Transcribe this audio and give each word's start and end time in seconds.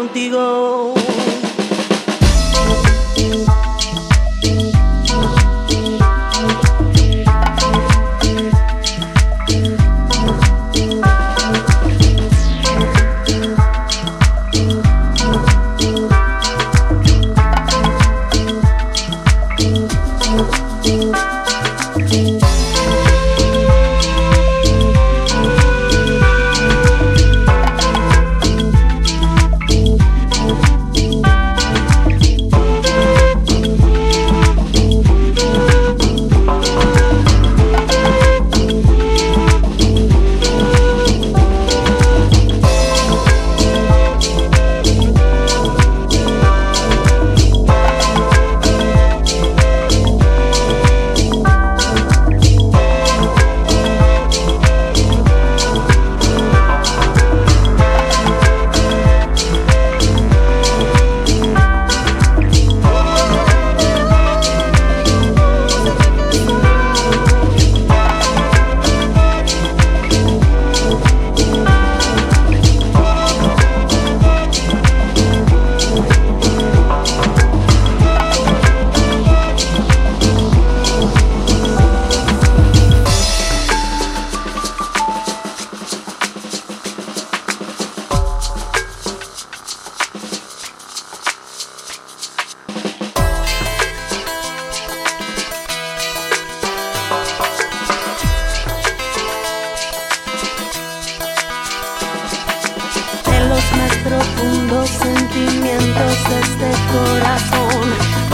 contigo. 0.00 0.99
profundos 104.10 104.90
sentimientos 104.90 106.14
de 106.28 106.40
este 106.40 106.70
corazón. 106.92 107.86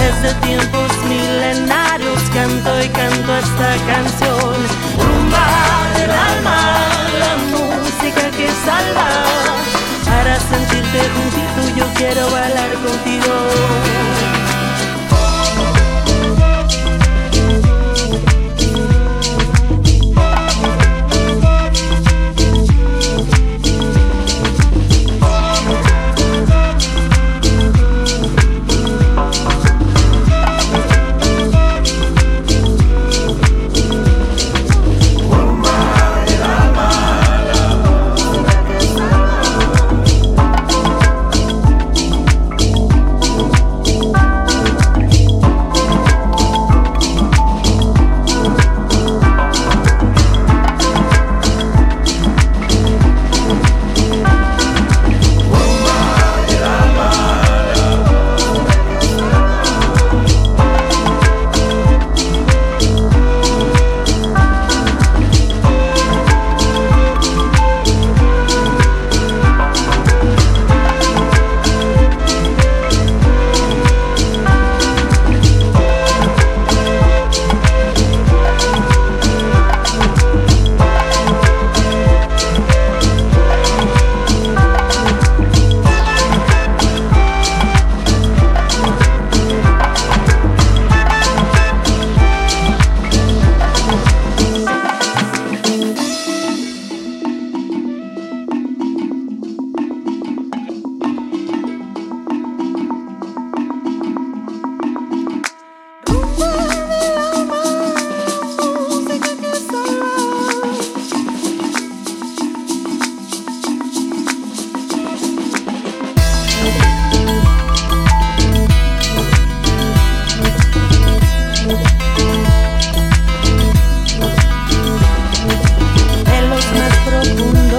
Desde 0.00 0.34
tiempos 0.46 0.90
milenarios 1.08 2.20
canto 2.32 2.80
y 2.80 2.88
canto 2.90 3.36
esta 3.36 3.76
canción. 3.86 4.23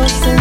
myself 0.06 0.35